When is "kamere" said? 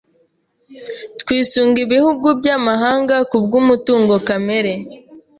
4.27-4.73